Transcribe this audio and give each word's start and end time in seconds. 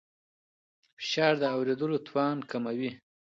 فشار 0.97 1.33
د 1.41 1.43
اورېدو 1.55 1.97
توان 2.07 2.37
کموي. 2.49 2.91